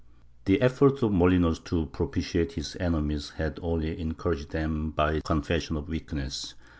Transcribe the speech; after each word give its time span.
^ 0.41 0.45
The 0.45 0.59
effort 0.63 1.03
of 1.03 1.11
Molinos 1.11 1.63
to 1.65 1.85
propitiate 1.85 2.53
his 2.53 2.75
enemies 2.79 3.33
had 3.37 3.59
only 3.61 3.95
encour 3.97 4.33
aged 4.35 4.49
them 4.49 4.89
by 4.89 5.13
its 5.13 5.27
confession 5.27 5.77
of 5.77 5.87
weakness. 5.89 6.55